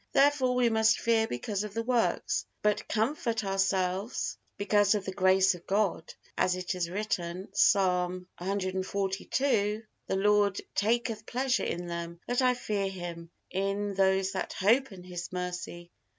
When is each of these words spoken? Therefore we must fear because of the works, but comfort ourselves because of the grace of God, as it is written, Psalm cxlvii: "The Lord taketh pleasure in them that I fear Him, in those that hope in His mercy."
Therefore 0.13 0.55
we 0.55 0.69
must 0.69 0.99
fear 0.99 1.27
because 1.27 1.63
of 1.63 1.75
the 1.75 1.83
works, 1.83 2.47
but 2.63 2.87
comfort 2.87 3.43
ourselves 3.43 4.35
because 4.57 4.95
of 4.95 5.05
the 5.05 5.13
grace 5.13 5.53
of 5.53 5.67
God, 5.67 6.11
as 6.35 6.55
it 6.55 6.73
is 6.73 6.89
written, 6.89 7.49
Psalm 7.53 8.27
cxlvii: 8.39 9.83
"The 10.07 10.15
Lord 10.15 10.59
taketh 10.73 11.27
pleasure 11.27 11.65
in 11.65 11.85
them 11.85 12.19
that 12.25 12.41
I 12.41 12.55
fear 12.55 12.89
Him, 12.89 13.29
in 13.51 13.93
those 13.93 14.31
that 14.31 14.53
hope 14.53 14.91
in 14.91 15.03
His 15.03 15.31
mercy." 15.31 15.91